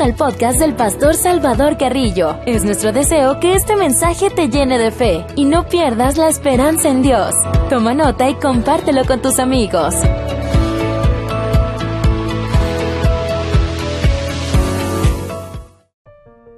[0.00, 2.36] Al podcast del pastor Salvador Carrillo.
[2.46, 6.88] Es nuestro deseo que este mensaje te llene de fe y no pierdas la esperanza
[6.88, 7.34] en Dios.
[7.68, 9.94] Toma nota y compártelo con tus amigos.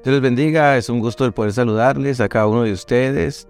[0.04, 3.48] Dios les bendiga, es un gusto el poder saludarles a cada uno de ustedes.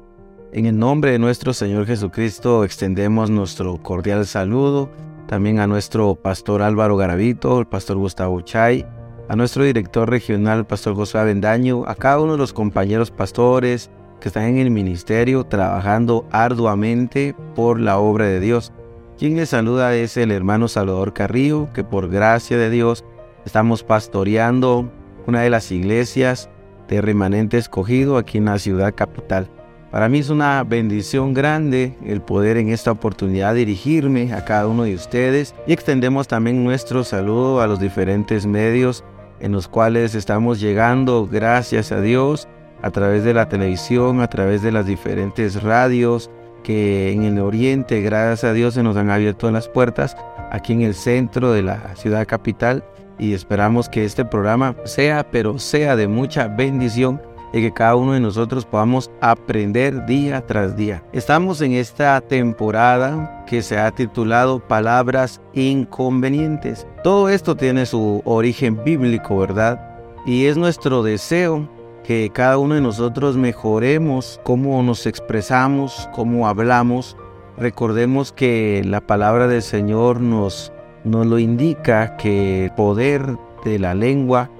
[0.52, 4.88] En el nombre de nuestro Señor Jesucristo extendemos nuestro cordial saludo
[5.26, 8.86] también a nuestro pastor Álvaro Garavito, el pastor Gustavo Chay,
[9.28, 14.28] a nuestro director regional, pastor José Avendaño, a cada uno de los compañeros pastores que
[14.28, 18.72] están en el ministerio trabajando arduamente por la obra de Dios.
[19.18, 23.04] Quien les saluda es el hermano Salvador Carrillo, que por gracia de Dios
[23.44, 24.90] estamos pastoreando
[25.26, 26.50] una de las iglesias
[26.88, 29.48] de remanente escogido aquí en la ciudad capital.
[29.90, 34.82] Para mí es una bendición grande el poder en esta oportunidad dirigirme a cada uno
[34.82, 39.04] de ustedes y extendemos también nuestro saludo a los diferentes medios
[39.44, 42.48] en los cuales estamos llegando, gracias a Dios,
[42.80, 46.30] a través de la televisión, a través de las diferentes radios
[46.62, 50.16] que en el oriente, gracias a Dios, se nos han abierto las puertas
[50.50, 52.82] aquí en el centro de la ciudad capital
[53.18, 57.20] y esperamos que este programa sea, pero sea de mucha bendición
[57.54, 61.04] y que cada uno de nosotros podamos aprender día tras día.
[61.12, 66.84] Estamos en esta temporada que se ha titulado Palabras inconvenientes.
[67.04, 69.80] Todo esto tiene su origen bíblico, ¿verdad?
[70.26, 71.68] Y es nuestro deseo
[72.02, 77.16] que cada uno de nosotros mejoremos cómo nos expresamos, cómo hablamos.
[77.56, 80.72] Recordemos que la palabra del Señor nos,
[81.04, 84.50] nos lo indica, que el poder de la lengua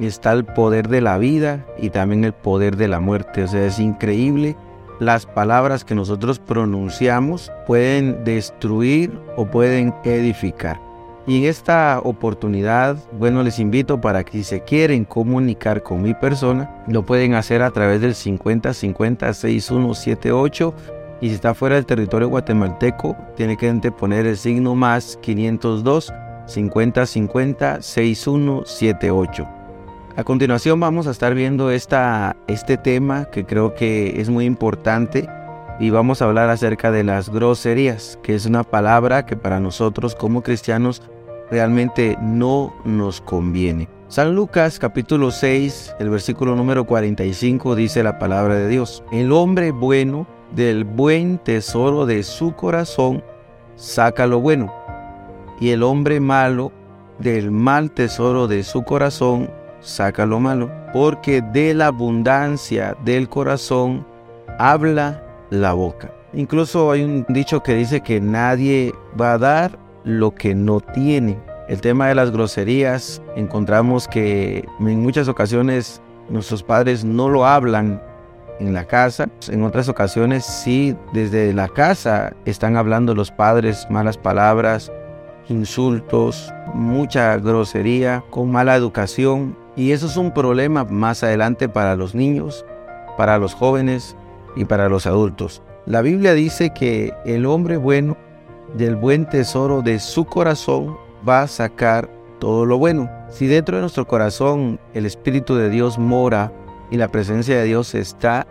[0.00, 3.44] está el poder de la vida y también el poder de la muerte.
[3.44, 4.56] O sea, es increíble.
[5.00, 10.80] Las palabras que nosotros pronunciamos pueden destruir o pueden edificar.
[11.26, 16.12] Y en esta oportunidad, bueno, les invito para que si se quieren comunicar con mi
[16.12, 20.74] persona, lo pueden hacer a través del 50 50 6178
[21.22, 26.12] y si está fuera del territorio guatemalteco, tiene que poner el signo más 502
[26.46, 29.53] 50 50 6178.
[30.16, 35.28] A continuación vamos a estar viendo este tema que creo que es muy importante
[35.80, 40.14] y vamos a hablar acerca de las groserías, que es una palabra que para nosotros
[40.14, 41.02] como cristianos
[41.50, 43.88] realmente no nos conviene.
[44.06, 49.02] San Lucas capítulo 6, el versículo número 45 dice la palabra de Dios.
[49.10, 53.24] El hombre bueno del buen tesoro de su corazón
[53.74, 54.72] saca lo bueno,
[55.60, 56.70] y el hombre malo
[57.18, 59.50] del mal tesoro de su corazón
[59.84, 64.06] saca lo malo, porque de la abundancia del corazón
[64.58, 66.10] habla la boca.
[66.32, 71.38] Incluso hay un dicho que dice que nadie va a dar lo que no tiene.
[71.68, 78.02] El tema de las groserías, encontramos que en muchas ocasiones nuestros padres no lo hablan
[78.58, 79.28] en la casa.
[79.48, 84.92] En otras ocasiones sí, desde la casa están hablando los padres malas palabras,
[85.48, 89.56] insultos, mucha grosería, con mala educación.
[89.76, 92.64] Y eso es un problema más adelante para los niños,
[93.16, 94.16] para los jóvenes
[94.56, 95.62] y para los adultos.
[95.86, 98.16] La Biblia dice que el hombre bueno
[98.74, 100.96] del buen tesoro de su corazón
[101.28, 102.08] va a sacar
[102.38, 103.10] todo lo bueno.
[103.30, 106.52] Si dentro de nuestro corazón el Espíritu de Dios mora
[106.90, 108.46] y la presencia de Dios está,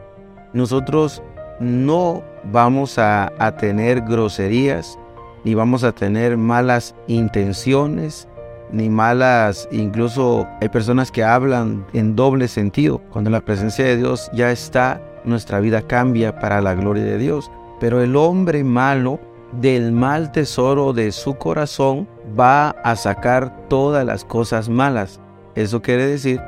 [0.53, 1.23] nosotros
[1.59, 4.99] no vamos a, a tener groserías,
[5.43, 8.27] ni vamos a tener malas intenciones,
[8.73, 12.99] ni malas, incluso hay personas que hablan en doble sentido.
[13.11, 17.49] Cuando la presencia de Dios ya está, nuestra vida cambia para la gloria de Dios.
[17.79, 19.19] Pero el hombre malo
[19.61, 25.19] del mal tesoro de su corazón va a sacar todas las cosas malas.
[25.55, 26.41] Eso quiere decir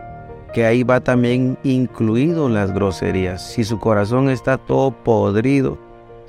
[0.54, 3.51] que ahí va también incluido las groserías.
[3.51, 5.77] Si su corazón está todo podrido,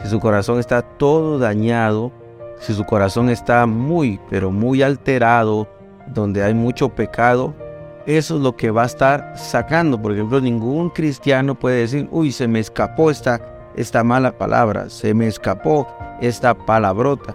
[0.03, 2.13] si su corazón está todo dañado,
[2.59, 5.69] si su corazón está muy, pero muy alterado,
[6.13, 7.55] donde hay mucho pecado,
[8.07, 10.01] eso es lo que va a estar sacando.
[10.01, 13.41] Por ejemplo, ningún cristiano puede decir, uy, se me escapó esta,
[14.05, 15.89] mala palabra, se me escapó
[16.21, 17.35] esta palabrota.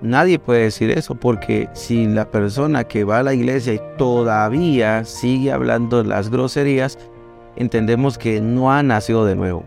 [0.00, 5.04] Nadie puede decir eso porque si la persona que va a la iglesia y todavía
[5.04, 6.98] sigue hablando las groserías,
[7.56, 9.64] entendemos que no ha nacido de nuevo,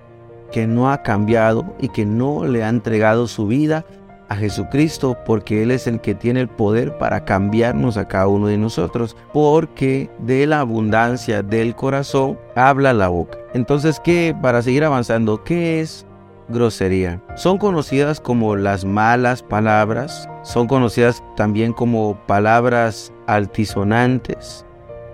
[0.52, 3.86] que no ha cambiado y que no le ha entregado su vida
[4.30, 8.48] a Jesucristo porque Él es el que tiene el poder para cambiarnos a cada uno
[8.48, 13.38] de nosotros, porque de la abundancia del corazón habla la boca.
[13.54, 14.36] Entonces, ¿qué?
[14.42, 16.06] Para seguir avanzando, ¿qué es
[16.50, 17.22] grosería?
[17.36, 24.66] Son conocidas como las malas palabras, son conocidas también como palabras altisonantes,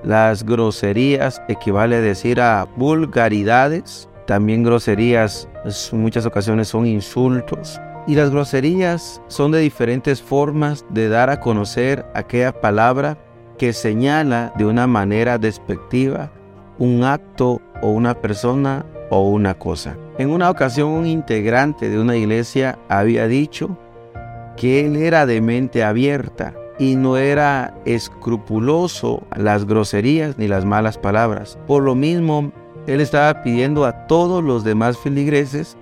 [0.04, 4.10] Las groserías equivale a decir a vulgaridades.
[4.26, 5.48] También groserías
[5.92, 7.80] en muchas ocasiones son insultos.
[8.08, 13.18] Y las groserías son de diferentes formas de dar a conocer aquella palabra
[13.58, 16.32] que señala de una manera despectiva
[16.80, 19.98] un acto o una persona o una cosa.
[20.18, 23.78] En una ocasión un integrante de una iglesia había dicho
[24.58, 30.98] que él era de mente abierta y no era escrupuloso las groserías ni las malas
[30.98, 31.60] palabras.
[31.68, 32.52] Por lo mismo,
[32.88, 35.78] él estaba pidiendo a todos los demás feligreses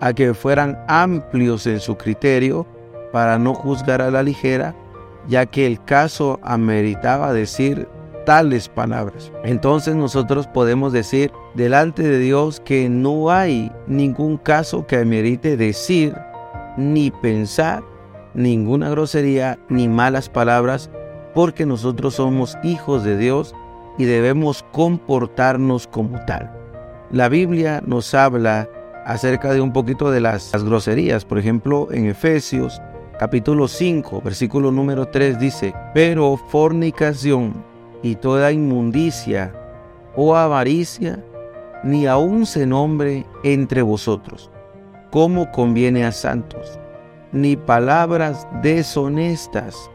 [0.00, 2.66] a que fueran amplios en su criterio
[3.12, 4.74] para no juzgar a la ligera,
[5.28, 7.88] ya que el caso ameritaba decir
[8.24, 9.32] tales palabras.
[9.44, 16.14] Entonces nosotros podemos decir delante de Dios que no hay ningún caso que amerite decir
[16.76, 17.82] ni pensar
[18.34, 20.90] ninguna grosería ni malas palabras,
[21.34, 23.54] porque nosotros somos hijos de Dios
[23.98, 26.50] y debemos comportarnos como tal.
[27.10, 28.68] La Biblia nos habla
[29.04, 31.24] acerca de un poquito de las, groserías.
[31.24, 32.80] Por ejemplo, en Efesios
[33.18, 37.64] capítulo 5, versículo número 3 dice, pero fornicación
[38.02, 39.52] y toda inmundicia
[40.16, 41.22] o avaricia,
[41.84, 44.50] ni aun se nombre entre vosotros,
[45.10, 46.80] como conviene a santos
[47.32, 49.90] ni palabras deshonestas,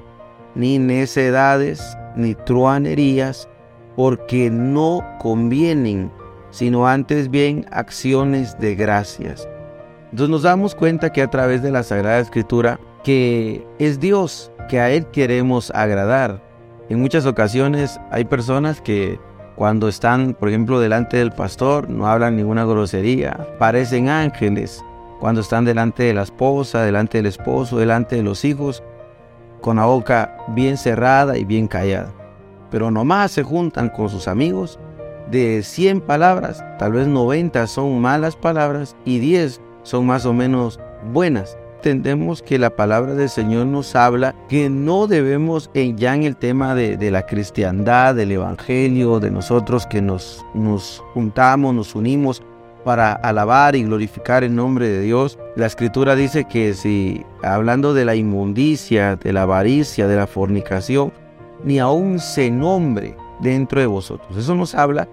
[0.54, 3.50] ni necedades, ni truanerías,
[3.96, 6.12] porque no convienen,
[6.56, 9.46] sino antes bien acciones de gracias.
[10.12, 14.80] Entonces nos damos cuenta que a través de la Sagrada Escritura, que es Dios que
[14.80, 16.42] a Él queremos agradar.
[16.88, 19.20] En muchas ocasiones hay personas que
[19.58, 24.82] cuando están, por ejemplo, delante del pastor, no hablan ninguna grosería, parecen ángeles,
[25.20, 28.82] cuando están delante de la esposa, delante del esposo, delante de los hijos,
[29.60, 32.14] con la boca bien cerrada y bien callada.
[32.72, 34.80] Pero nomás se juntan con sus amigos,
[35.32, 40.80] de 100 palabras, tal vez 90 son malas palabras y 10 son más o menos
[41.12, 41.58] buenas.
[41.78, 46.74] Entendemos que la palabra del Señor nos habla que no debemos, ya en el tema
[46.74, 52.42] de, de la cristiandad, del evangelio, de nosotros que nos, nos juntamos, nos unimos
[52.84, 55.38] para alabar y glorificar el nombre de Dios.
[55.56, 61.14] La escritura dice que si hablando de la inmundicia, de la avaricia, de la fornicación,
[61.64, 64.38] ni aún se nombre dentro de vosotros.
[64.38, 65.08] Eso nos habla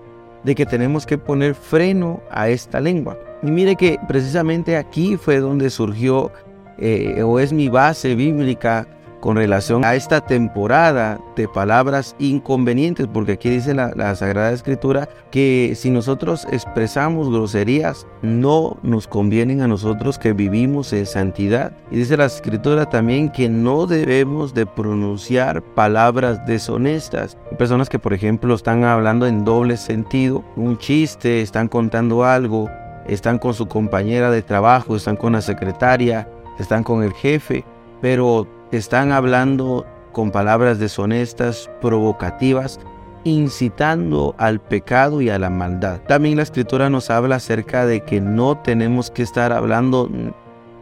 [0.44, 3.18] de que tenemos que poner freno a esta lengua.
[3.42, 6.30] Y mire que precisamente aquí fue donde surgió
[6.78, 8.86] eh, o es mi base bíblica
[9.22, 15.74] con relación a esta temporada de palabras inconvenientes, porque aquí dice la, Sagrada Escritura que
[15.76, 21.70] si nosotros expresamos groserías, no nos convienen a nosotros que vivimos en santidad.
[21.92, 27.38] Y dice la Escritura también que no debemos de pronunciar palabras deshonestas.
[27.48, 32.68] Hay personas que, por ejemplo, están hablando en doble sentido, un chiste, están contando algo,
[33.06, 37.64] están con su compañera de trabajo, están con la secretaria, están con el jefe,
[38.00, 42.80] pero están hablando con palabras deshonestas, provocativas,
[43.24, 46.00] incitando al pecado y a la maldad.
[46.08, 50.10] También la escritura nos habla acerca de que no tenemos que estar hablando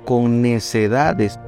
[0.06, 1.38] con necedades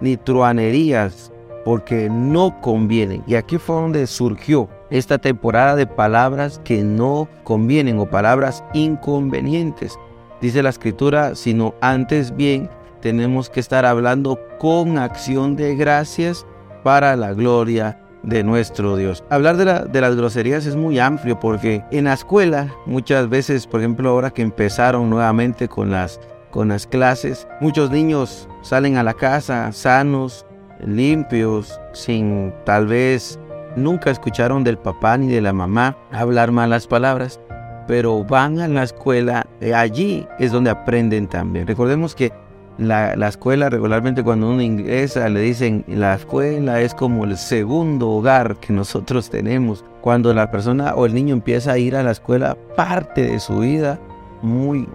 [0.00, 1.32] ni truanerías
[1.64, 3.24] porque no convienen.
[3.26, 9.98] Y aquí fue donde surgió esta temporada de palabras que no convienen o palabras inconvenientes.
[10.40, 12.70] Dice la escritura, sino antes bien
[13.06, 16.44] tenemos que estar hablando con acción de gracias
[16.82, 19.22] para la gloria de nuestro Dios.
[19.30, 24.10] Hablar de, las groserías es muy amplio porque en la escuela muchas veces, por ejemplo,
[24.10, 26.18] ahora que empezaron nuevamente con las,
[26.50, 30.44] con las clases, muchos niños salen a la casa sanos,
[30.84, 33.38] limpios, sin tal vez
[33.76, 37.38] nunca escucharon del papá ni de la mamá hablar malas palabras,
[37.86, 39.46] pero van a la escuela,
[39.76, 41.68] allí es donde aprenden también.
[41.68, 42.32] Recordemos que
[42.78, 48.56] la, escuela regularmente cuando uno ingresa le dicen la escuela es como el segundo hogar
[48.56, 49.84] que nosotros tenemos.
[50.00, 53.60] Cuando la persona o el niño empieza a ir a la escuela, parte de su
[53.60, 53.98] vida,
[54.42, 54.88] muy,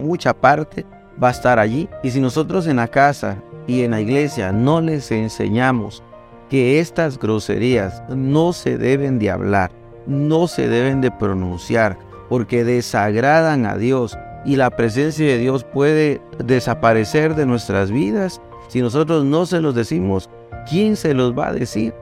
[0.00, 0.84] mucha parte,
[1.22, 1.88] va a estar allí.
[2.02, 6.02] Y si nosotros en la casa y en la iglesia no les enseñamos
[6.50, 9.70] que estas groserías no se deben de hablar,
[10.06, 16.22] no se deben de pronunciar, porque desagradan a Dios, y la presencia de Dios puede
[16.42, 20.30] desaparecer de nuestras vidas si nosotros no se los decimos.
[20.70, 21.92] ¿Quién se los va a decir?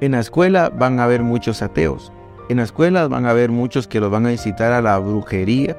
[0.00, 2.12] En la escuela van a haber muchos ateos.
[2.48, 5.76] En la escuela van a haber muchos que los van a incitar a la brujería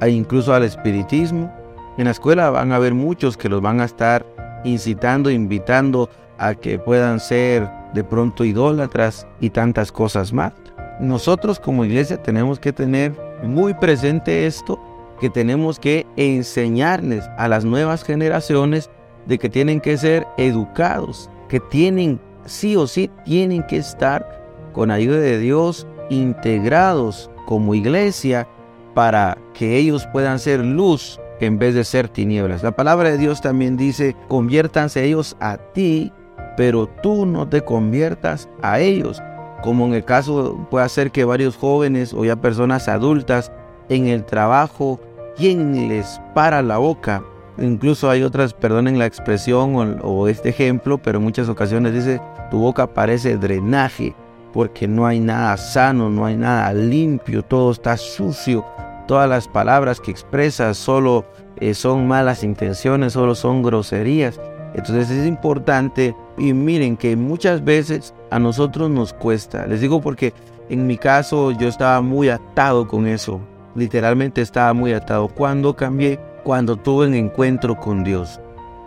[0.00, 1.54] e incluso al espiritismo.
[1.98, 4.26] En la escuela van a haber muchos que los van a estar
[4.64, 10.52] incitando, invitando a que puedan ser de pronto idólatras y tantas cosas más.
[10.98, 13.12] nosotros como iglesia tenemos que tener
[13.44, 14.80] muy presente esto,
[15.24, 18.90] que tenemos que enseñarles a las nuevas generaciones
[19.24, 24.90] de que tienen que ser educados, que tienen, sí o sí, tienen que estar con
[24.90, 28.46] ayuda de Dios integrados como iglesia
[28.92, 32.62] para que ellos puedan ser luz en vez de ser tinieblas.
[32.62, 36.12] La palabra de Dios también dice, conviértanse ellos a ti,
[36.54, 39.22] pero tú no te conviertas a ellos.
[39.62, 43.50] Como en el caso puede ser que varios jóvenes o ya personas adultas
[43.88, 45.00] en el trabajo,
[45.36, 47.22] quien les para la boca
[47.58, 52.58] Incluso hay otras, perdonen la expresión o, este ejemplo, pero en muchas ocasiones dice, tu
[52.58, 54.14] boca parece drenaje,
[54.52, 58.64] porque no hay nada sano, no hay nada limpio, todo está sucio.
[59.06, 61.26] Todas las palabras que expresas solo
[61.60, 64.40] eh, son malas intenciones, solo son groserías.
[64.74, 69.66] Entonces es importante y miren que muchas veces a nosotros nos cuesta.
[69.66, 70.32] Les digo porque
[70.68, 73.40] en mi caso yo estaba muy atado con eso.
[73.74, 75.28] Literalmente estaba muy atado.
[75.28, 78.38] Cuando cambié cuando tuve un encuentro con Dios.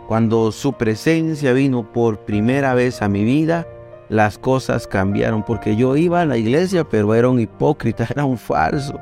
[0.06, 3.66] Cuando su presencia vino por primera vez a mi vida,
[4.08, 8.38] las cosas cambiaron porque yo iba a la iglesia, pero era un hipócrita, era un
[8.38, 8.98] falso.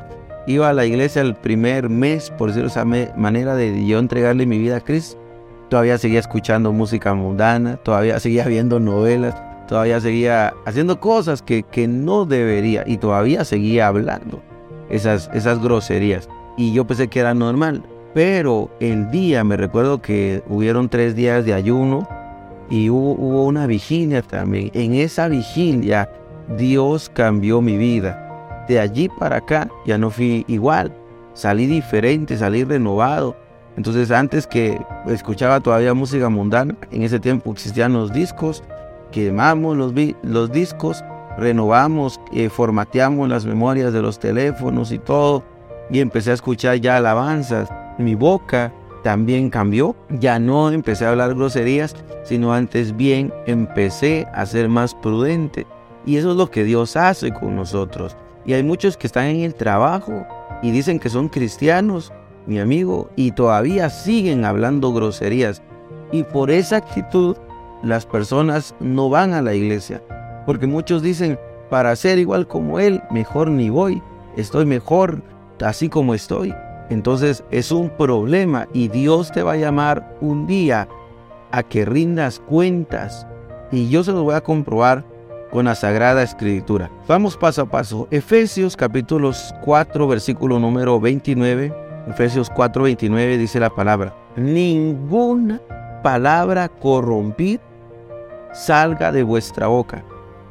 [0.49, 4.47] Iba a la iglesia el primer mes, por decirlo de esa manera, de yo entregarle
[4.47, 5.21] mi vida a Cristo.
[5.69, 9.35] Todavía seguía escuchando música mundana, todavía seguía viendo novelas,
[9.66, 14.40] todavía seguía haciendo cosas que, que no debería y todavía seguía hablando
[14.90, 16.28] esas, esas groserías.
[16.57, 17.83] Y yo pensé que era normal.
[18.14, 22.09] Pero el día, me recuerdo que hubieron tres días de ayuno
[22.71, 24.71] y hubo, una vigilia también.
[24.75, 26.11] En esa vigilia
[26.57, 28.64] Dios cambió mi vida.
[28.69, 30.93] De allí para acá ya no fui igual.
[31.35, 33.37] Salí diferente, salí renovado.
[33.76, 38.64] Entonces antes que escuchaba todavía música mundana, en ese tiempo existían los discos,
[39.12, 41.05] quemamos los, los discos,
[41.38, 45.45] renovamos, eh, formateamos las memorias de los teléfonos y todo,
[45.90, 49.97] y empecé a escuchar ya alabanzas mi boca también cambió.
[50.11, 55.66] Ya no empecé a hablar groserías, sino antes bien empecé a ser más prudente.
[56.05, 58.16] Y eso es lo que Dios hace con nosotros.
[58.45, 60.26] Y hay muchos que están en el trabajo
[60.62, 62.12] y dicen que son cristianos,
[62.47, 65.62] mi amigo, y todavía siguen hablando groserías.
[66.12, 67.37] Y por esa actitud
[67.83, 70.02] las personas no van a la iglesia.
[70.47, 71.38] Porque muchos dicen,
[71.69, 74.03] para ser igual como Él, mejor ni voy.
[74.37, 75.23] Estoy mejor
[75.65, 76.55] así como estoy.
[76.88, 80.88] Entonces es un problema y Dios te va a llamar un día
[81.50, 83.26] a que rindas cuentas.
[83.73, 85.05] Y yo se lo voy a comprobar
[85.50, 86.91] con la Sagrada Escritura.
[87.09, 88.07] Vamos paso a paso.
[88.11, 91.75] Efesios capítulos 4 versículo número 29.
[92.09, 94.15] Efesios 4 29 dice la palabra.
[94.37, 95.61] Ninguna
[96.03, 97.61] palabra corrompida
[98.53, 100.05] salga de vuestra boca,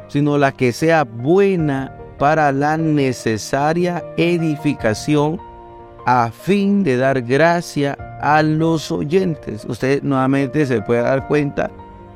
[0.08, 5.40] sino la que sea buena para la necesaria edificación
[6.06, 9.66] a fin de dar gracia a los oyentes.
[9.66, 11.72] Usted nuevamente se puede dar cuenta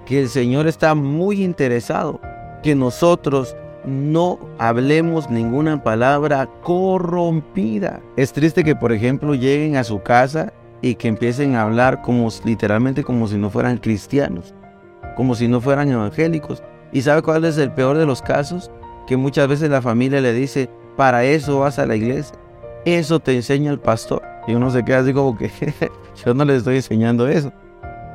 [0.05, 2.19] que el Señor está muy interesado
[2.63, 3.55] que nosotros
[3.85, 7.99] no hablemos ninguna palabra corrompida.
[8.17, 12.29] Es triste que, por ejemplo, lleguen a su casa y que empiecen a hablar como
[12.43, 14.53] literalmente como si no fueran cristianos,
[15.15, 16.63] como si no fueran evangélicos.
[16.91, 18.71] ¿Y sabe cuál es el peor de los casos?
[19.07, 22.35] Que muchas veces la familia le dice, para eso vas a la iglesia.
[22.85, 24.21] Eso te enseña el pastor.
[24.47, 25.51] Y uno se queda así como que
[26.25, 27.51] yo no le estoy enseñando eso.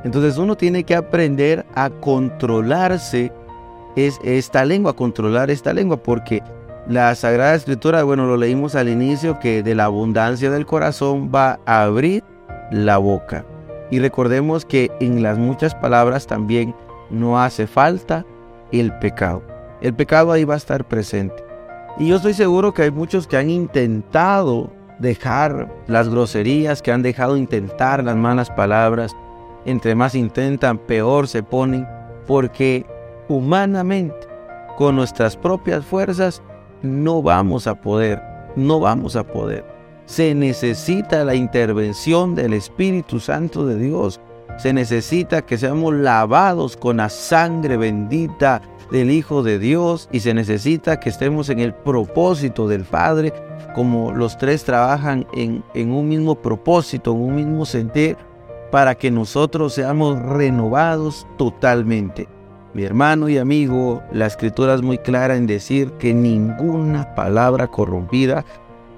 [0.03, 3.31] Entonces uno tiene que aprender a controlarse
[3.95, 6.43] es esta lengua, controlar esta lengua, porque
[6.87, 11.59] la Sagrada Escritura, bueno, lo leímos al inicio, que de la abundancia del corazón va
[11.65, 12.23] a abrir
[12.71, 13.45] la boca.
[13.89, 16.75] Y recordemos que en las muchas palabras también
[17.09, 18.25] no hace falta
[18.71, 19.41] el pecado.
[19.81, 21.43] El pecado ahí va a estar presente.
[21.97, 24.69] Y yo estoy seguro que hay muchos que han intentado
[24.99, 29.15] dejar las groserías, que han dejado intentar las malas palabras.
[29.65, 31.87] Entre más intentan, peor se ponen,
[32.27, 32.85] porque
[33.27, 34.27] humanamente,
[34.77, 36.41] con nuestras propias fuerzas,
[36.81, 38.21] no vamos a poder,
[38.55, 39.65] no vamos a poder.
[40.05, 44.19] Se necesita la intervención del Espíritu Santo de Dios.
[44.57, 50.33] Se necesita que seamos lavados con la sangre bendita del Hijo de Dios y se
[50.33, 53.33] necesita que estemos en el propósito del Padre,
[53.73, 58.17] como los tres trabajan en, un mismo propósito, en un mismo sentir,
[58.71, 62.27] para que nosotros seamos renovados totalmente.
[62.73, 68.43] Mi hermano y amigo, la escritura es muy clara en decir que ninguna palabra corrompida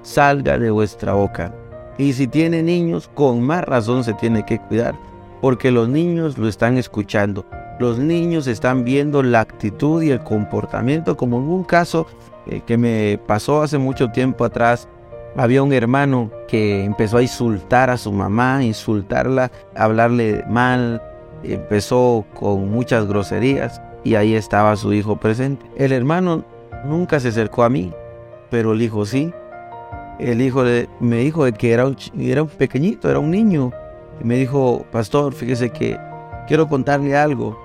[0.02, 1.54] salga de vuestra boca.
[1.96, 4.94] Y si tiene niños, con más razón se tiene que cuidar,
[5.40, 7.44] porque los niños lo están escuchando.
[7.78, 12.06] Los niños están viendo la actitud y el comportamiento, como en un caso
[12.46, 14.88] eh, que me pasó hace mucho tiempo atrás.
[15.36, 21.00] Había un hermano que empezó a insultar a su mamá, insultarla, hablarle mal,
[21.44, 25.64] empezó con muchas groserías y ahí estaba su hijo presente.
[25.76, 26.44] El hermano
[26.84, 27.92] nunca se acercó a mí,
[28.50, 29.32] pero el hijo sí.
[30.18, 30.64] El hijo
[30.98, 33.72] me dijo que era un, era un pequeñito, era un niño.
[34.20, 35.98] Y me dijo, pastor, fíjese que
[36.46, 37.58] quiero contarle algo.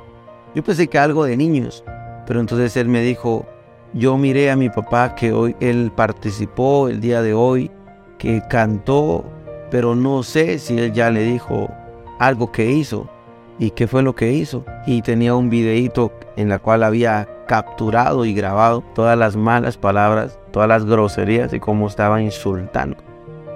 [0.55, 1.83] Yo pensé que algo de niños,
[2.27, 3.45] pero entonces él me dijo,
[3.93, 7.71] yo miré a mi papá que hoy él participó el día de hoy,
[8.17, 9.23] que cantó,
[9.69, 11.69] pero no sé si él ya le dijo
[12.19, 13.09] algo que hizo
[13.59, 14.65] y qué fue lo que hizo.
[14.85, 20.39] Y tenía un videíto en la cual había capturado y grabado todas las malas palabras,
[20.51, 22.97] todas las groserías y cómo estaba insultando.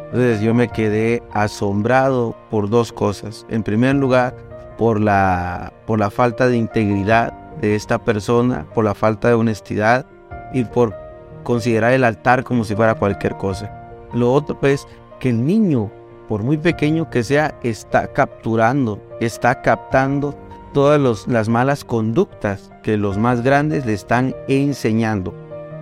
[0.08, 3.46] Entonces yo me quedé asombrado por dos cosas.
[3.50, 4.36] En primer lugar,
[4.78, 10.06] por la, por la falta de integridad de esta persona, por la falta de honestidad
[10.54, 10.96] y por
[11.44, 13.72] considerar el altar como si fuera cualquier cosa.
[14.14, 14.88] Lo otro es
[15.20, 15.92] que el niño,
[16.28, 20.38] por muy pequeño que sea, está capturando, está captando
[20.74, 25.34] todas las malas conductas que los más grandes le están enseñando.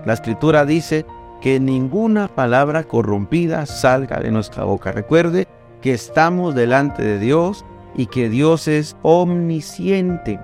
[0.06, 1.06] La escritura dice
[1.46, 4.92] que ninguna palabra corrompida salga de nuestra boca.
[4.92, 5.48] Recuerde
[5.80, 7.64] que estamos delante de Dios
[7.96, 10.40] y que Dios es omnisciente.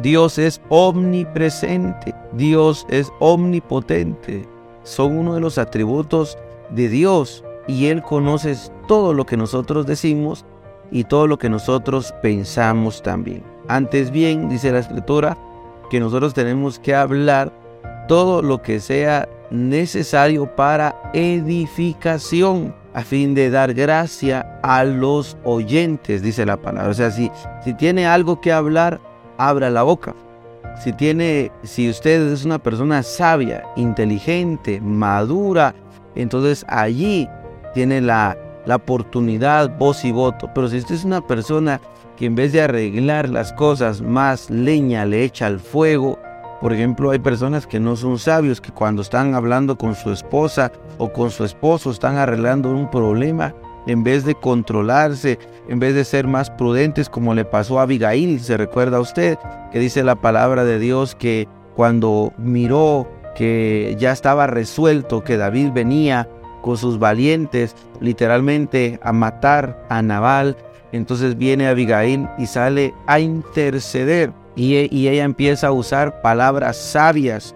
[0.00, 2.14] Dios es omnipresente.
[2.32, 4.48] Dios es omnipotente.
[4.84, 6.38] Son uno de los atributos
[6.70, 8.56] de Dios y Él conoce
[8.88, 10.46] todo lo que nosotros decimos
[10.90, 13.42] y todo lo que nosotros pensamos también.
[13.68, 15.36] Antes bien, dice la escritura,
[15.90, 17.52] que nosotros tenemos que hablar
[18.08, 26.22] todo lo que sea necesario para edificación, a fin de dar gracia a los oyentes,
[26.22, 26.90] dice la palabra.
[26.90, 27.30] O sea, si,
[27.64, 29.00] si tiene algo que hablar,
[29.38, 30.14] abra la boca.
[30.82, 35.74] Si tiene, si usted es una persona sabia, inteligente, madura,
[36.14, 37.28] entonces allí
[37.74, 38.36] tiene la
[38.66, 40.50] la oportunidad, voz y voto.
[40.54, 41.80] Pero si usted es una persona
[42.16, 46.18] que en vez de arreglar las cosas, más leña le echa al fuego,
[46.60, 50.70] por ejemplo, hay personas que no son sabios, que cuando están hablando con su esposa
[50.98, 53.54] o con su esposo están arreglando un problema,
[53.86, 58.40] en vez de controlarse, en vez de ser más prudentes, como le pasó a Abigail,
[58.40, 59.38] se recuerda a usted,
[59.72, 65.70] que dice la palabra de Dios que cuando miró que ya estaba resuelto, que David
[65.72, 66.28] venía
[66.60, 70.56] con sus valientes, literalmente a matar a Nabal.
[70.92, 77.54] Entonces viene Abigail y sale a interceder y, ella empieza a usar palabras sabias,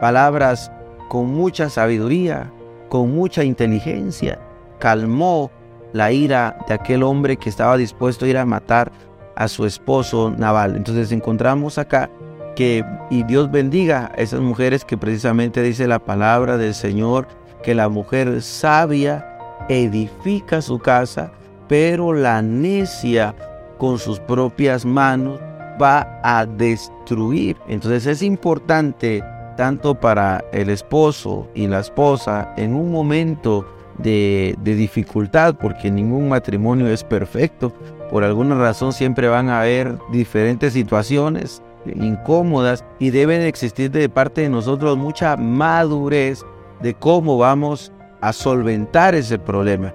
[0.00, 0.70] palabras
[1.08, 2.52] con mucha sabiduría,
[2.88, 4.38] con mucha inteligencia.
[4.78, 5.50] Calmó
[5.92, 8.92] la ira de aquel hombre que estaba dispuesto a ir a matar
[9.36, 10.76] a su esposo Nabal.
[10.76, 12.10] Entonces encontramos acá
[12.54, 17.28] que, y Dios bendiga a esas mujeres que precisamente dice la palabra del Señor,
[17.62, 21.32] que la mujer sabia edifica su casa,
[21.68, 23.34] pero la necia
[23.78, 25.40] con sus propias manos
[25.80, 27.56] va a destruir.
[27.68, 29.22] Entonces es importante
[29.56, 33.66] tanto para el esposo y la esposa en un momento
[33.98, 37.72] de, dificultad, porque ningún matrimonio es perfecto.
[38.10, 44.42] Por alguna razón siempre van a haber diferentes situaciones incómodas y deben existir de parte
[44.42, 46.44] de nosotros mucha madurez
[46.82, 49.94] de cómo vamos a solventar ese problema.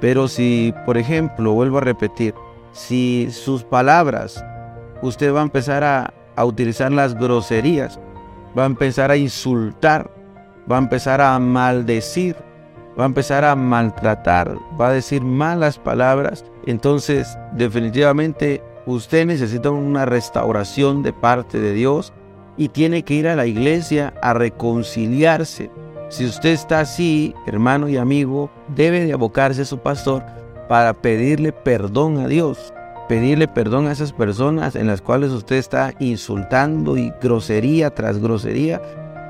[0.00, 2.34] Pero si, por ejemplo, vuelvo a repetir,
[2.72, 4.44] si sus palabras,
[5.02, 8.00] usted va a empezar a, a utilizar las groserías,
[8.56, 10.10] va a empezar a insultar,
[10.70, 12.36] va a empezar a maldecir,
[12.98, 20.04] va a empezar a maltratar, va a decir malas palabras, entonces definitivamente usted necesita una
[20.04, 22.12] restauración de parte de Dios
[22.56, 25.70] y tiene que ir a la iglesia a reconciliarse.
[26.10, 30.22] Si usted está así, hermano y amigo, debe de abocarse a su pastor
[30.68, 32.74] para pedirle perdón a Dios,
[33.12, 38.80] pedirle perdón a esas personas en las cuales usted está insultando y grosería tras grosería.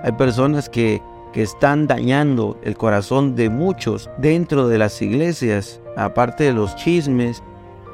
[0.05, 6.45] Hay personas que, que están dañando el corazón de muchos dentro de las iglesias, aparte
[6.45, 7.42] de los chismes,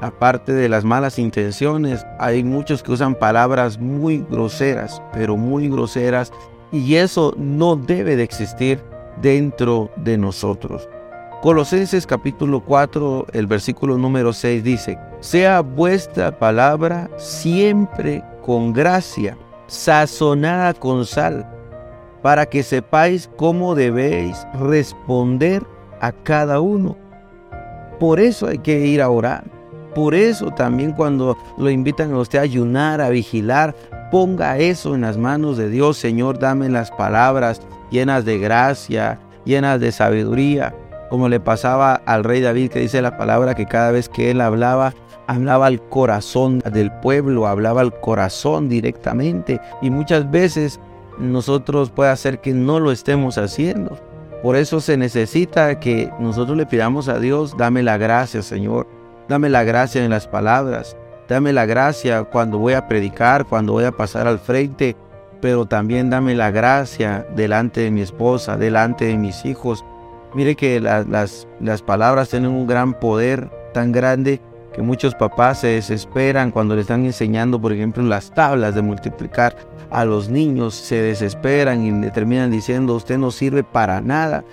[0.03, 6.35] aparte de las malas intenciones, hay muchos que usan palabras muy groseras, pero muy groseras
[6.71, 8.79] y eso no debe de existir
[9.23, 10.87] dentro de nosotros.
[11.43, 20.75] Colosenses capítulo 4, el versículo número 6 dice, sea vuestra palabra siempre con gracia, sazonada
[20.75, 21.49] con sal,
[22.23, 25.65] para que sepáis cómo debéis responder
[26.01, 26.97] a cada uno.
[28.01, 29.45] Por eso hay que ir a orar.
[29.95, 33.77] Por eso también cuando lo invitan a usted a ayunar, a vigilar,
[34.11, 35.99] ponga eso en las manos de Dios.
[35.99, 40.75] Señor, dame las palabras llenas de gracia, llenas de sabiduría,
[41.11, 44.41] como le pasaba al rey David que dice la palabra que cada vez que él
[44.41, 44.95] hablaba,
[45.27, 50.81] hablaba al corazón del pueblo, hablaba al corazón directamente y muchas veces
[51.19, 53.99] nosotros puede hacer que no lo estemos haciendo.
[54.43, 58.87] Por eso se necesita que nosotros le pidamos a Dios, dame la gracia, Señor.
[59.29, 60.97] Dame la gracia en las palabras.
[61.29, 64.97] Dame la gracia cuando voy a predicar, cuando voy a pasar al frente.
[65.41, 69.85] Pero también dame la gracia delante de mi esposa, delante de mis hijos.
[70.39, 74.41] Mire que las, las palabras tienen un gran poder tan grande
[74.73, 79.57] que muchos papás se desesperan cuando le están enseñando, por ejemplo, las tablas de multiplicar
[79.91, 84.45] a los niños, se desesperan y le terminan diciendo, usted no sirve para nada.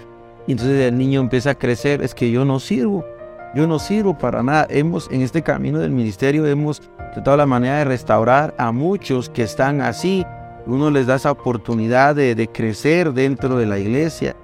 [0.48, 3.06] Y entonces el niño empieza a crecer, es que yo no sirvo,
[3.54, 4.66] yo no sirvo para nada.
[4.72, 6.82] Hemos, en este camino del ministerio, hemos
[7.14, 10.26] tratado la manera de restaurar a muchos que están así.
[10.66, 14.36] Uno les da esa oportunidad de, de crecer dentro de la iglesia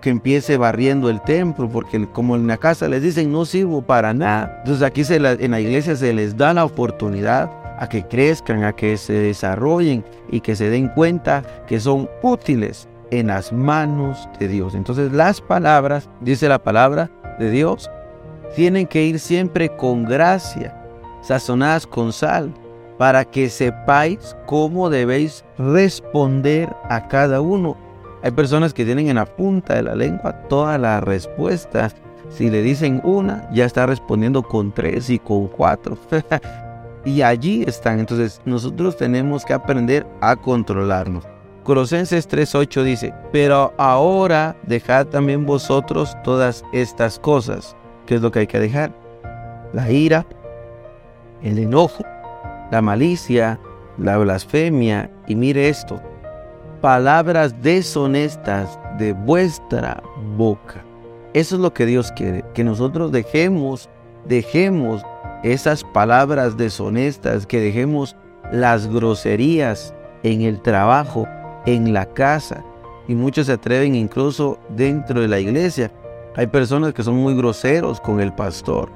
[0.00, 4.12] que empiece barriendo el templo, porque como en la casa les dicen no sirvo para
[4.14, 4.56] nada.
[4.58, 8.74] Entonces aquí se en la iglesia se les da la oportunidad a que crezcan, a
[8.74, 14.48] que se desarrollen y que se den cuenta que son útiles en las manos de
[14.48, 14.74] Dios.
[14.74, 17.90] Entonces las palabras, dice la palabra de Dios,
[18.54, 20.76] tienen que ir siempre con gracia,
[21.22, 22.52] sazonadas con sal,
[22.98, 27.78] para que sepáis cómo debéis responder a cada uno
[28.22, 31.94] hay personas que tienen en la punta de la lengua todas las respuestas.
[32.28, 35.96] Si le dicen una, ya está respondiendo con tres y con cuatro.
[37.04, 37.98] y allí están.
[37.98, 41.26] Entonces nosotros tenemos que aprender a controlarnos.
[41.64, 47.76] Colosenses 3:8 dice, pero ahora dejad también vosotros todas estas cosas.
[48.06, 48.92] ¿Qué es lo que hay que dejar?
[49.72, 50.26] La ira,
[51.42, 52.04] el enojo,
[52.70, 53.60] la malicia,
[53.98, 55.10] la blasfemia.
[55.26, 56.00] Y mire esto,
[56.80, 60.02] palabras deshonestas de vuestra
[60.36, 60.82] boca.
[61.34, 63.88] Eso es lo que Dios quiere, que nosotros dejemos,
[64.26, 65.02] dejemos
[65.42, 68.16] esas palabras deshonestas, que dejemos
[68.50, 71.28] las groserías en el trabajo,
[71.66, 72.64] en la casa.
[73.06, 75.92] Y muchos se atreven incluso dentro de la iglesia.
[76.36, 78.90] Hay personas que son muy groseros con el pastor.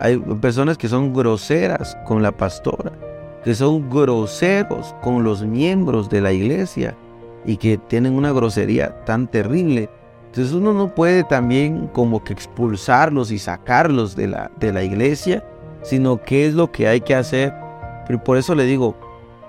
[0.00, 2.92] Hay personas que son groseras con la pastora,
[3.44, 6.96] que son groseros con los miembros de la iglesia
[7.48, 9.88] y que tienen una grosería tan terrible.
[10.26, 15.42] Entonces uno no puede también como que expulsarlos y sacarlos de la, de la iglesia,
[15.82, 17.54] sino qué es lo que hay que hacer.
[18.06, 18.94] Pero por eso le digo,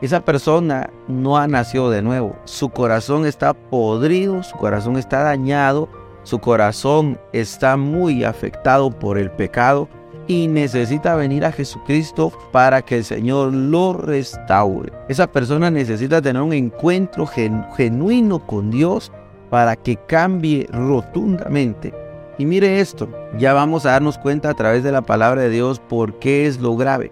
[0.02, 2.38] esa persona no ha nacido de nuevo.
[2.46, 5.90] Su corazón está podrido, su corazón está dañado,
[6.24, 9.90] su corazón está muy afectado por el pecado
[10.30, 14.94] y necesita venir a Jesucristo para que el Señor lo restaure.
[15.08, 19.12] Esa persona necesita tener un encuentro genuino con Dios
[19.50, 21.96] para que cambie rotundamente.
[22.38, 25.80] Y mire esto, ya vamos a darnos cuenta a través de la palabra de Dios
[25.80, 27.10] por qué es lo grave.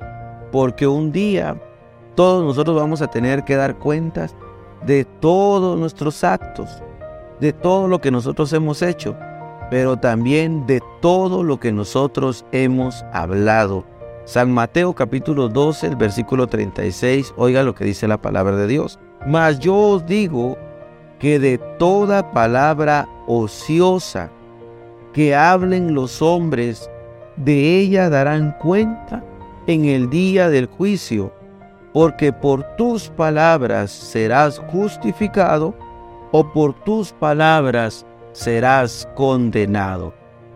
[0.52, 1.60] Porque un día
[2.14, 4.36] todos nosotros vamos a tener que dar cuentas
[4.86, 6.84] de todos nuestros actos,
[7.40, 9.18] de todo lo que nosotros hemos hecho
[9.70, 13.86] pero también de todo lo que nosotros hemos hablado.
[14.26, 19.00] San Mateo capítulo 12, el versículo 36, oiga lo que dice la palabra de Dios.
[19.26, 20.58] Mas yo os digo
[21.20, 24.30] que de toda palabra ociosa
[25.14, 26.90] que hablen los hombres,
[27.38, 29.24] de ella darán cuenta
[29.68, 31.32] en el día del juicio,
[31.94, 35.74] porque por tus palabras serás justificado
[36.32, 38.06] o por tus palabras
[38.38, 40.14] serás condenado.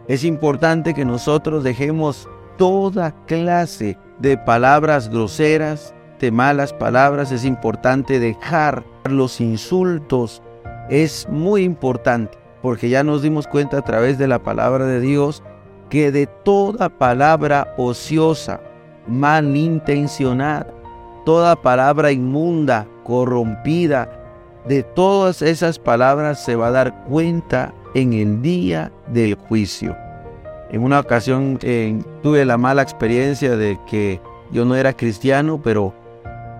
[0.07, 7.31] Es importante que nosotros dejemos toda clase de palabras groseras, de malas palabras.
[7.31, 10.43] Es importante dejar los insultos.
[10.91, 15.41] Es muy importante porque ya nos dimos cuenta a través de la palabra de Dios
[15.89, 18.61] que de toda palabra ociosa,
[19.07, 20.67] malintencionada,
[21.25, 24.20] toda palabra inmunda, corrompida,
[24.67, 29.95] de todas esas palabras se va a dar cuenta en el día del juicio.
[30.71, 31.59] En una ocasión
[32.23, 34.21] tuve la mala experiencia de que
[34.51, 35.93] yo no era cristiano, pero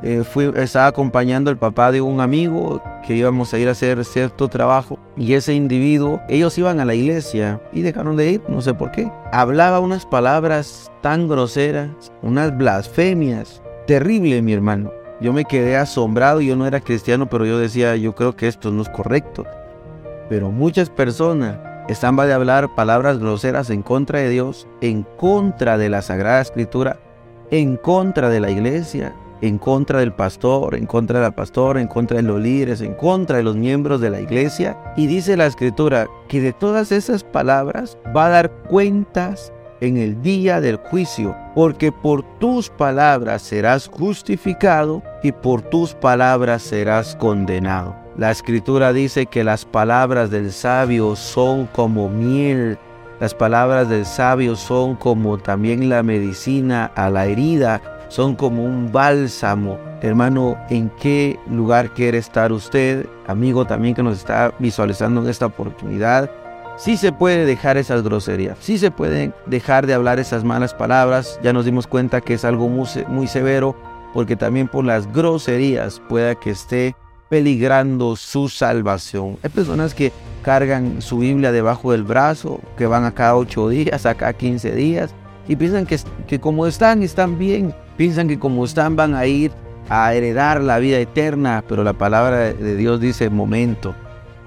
[0.04, 4.04] eh, fui, estaba acompañando al papá de un amigo que íbamos a ir a hacer
[4.04, 8.62] cierto trabajo y ese individuo, ellos iban a la iglesia y dejaron de ir, no
[8.62, 9.12] sé por qué.
[9.32, 11.90] Hablaba unas palabras tan groseras,
[12.22, 14.92] unas blasfemias, terrible mi hermano.
[15.22, 18.72] Yo me quedé asombrado, yo no era cristiano, pero yo decía, yo creo que esto
[18.72, 19.46] no es correcto.
[20.30, 25.90] Pero muchas personas están de hablar palabras groseras en contra de Dios, en contra de
[25.90, 26.98] la Sagrada Escritura,
[27.52, 31.88] en contra de la iglesia, en contra del pastor, en contra de la pastora, en
[31.88, 34.78] contra de los líderes, en contra de los miembros de la iglesia.
[34.96, 40.22] Y dice la escritura que de todas esas palabras va a dar cuentas en el
[40.22, 47.96] día del juicio, porque por tus palabras serás justificado y por tus palabras serás condenado.
[48.18, 52.78] La escritura dice que las palabras del sabio son como miel,
[53.20, 58.92] las palabras del sabio son como también la medicina a la herida, son como un
[58.92, 59.78] bálsamo.
[60.02, 63.06] Hermano, ¿en qué lugar quiere estar usted?
[63.28, 66.30] Amigo también que nos está visualizando en esta oportunidad.
[66.82, 71.40] Sí se puede dejar esas groserías, sí se puede dejar de hablar esas malas palabras.
[71.44, 73.76] Ya nos dimos cuenta que es algo muy, muy severo
[74.16, 76.96] porque también por las groserías pueda que esté
[77.30, 79.38] peligrando su salvación.
[79.44, 84.08] Hay personas que cargan su Biblia debajo del brazo, que van a cada ocho días,
[84.08, 85.14] a cada 15 días,
[85.48, 87.76] y piensan que, que como están, están bien.
[87.96, 89.52] Piensan que como están van a ir
[89.88, 93.94] a heredar la vida eterna, pero la palabra de Dios dice, momento,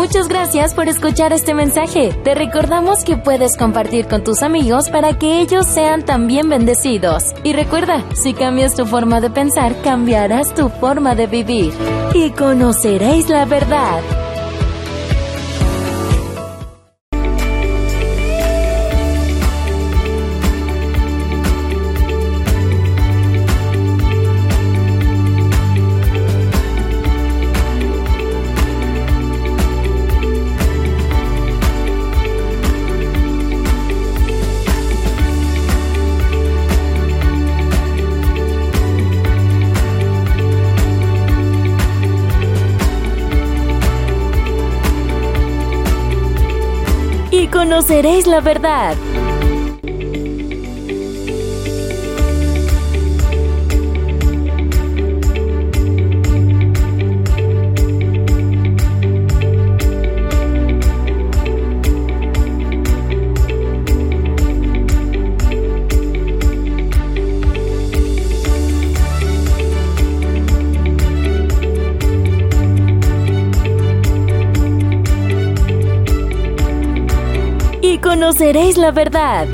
[0.09, 2.11] Muchas gracias por escuchar este mensaje.
[2.23, 7.25] Te recordamos que puedes compartir con tus amigos para que ellos sean también bendecidos.
[7.43, 11.73] Y recuerda, si cambias tu forma de pensar, cambiarás tu forma de vivir.
[12.15, 14.01] Y conoceréis la verdad.
[47.79, 49.28] Conoceréis la verdad.
[78.01, 79.47] Conoceréis la verdad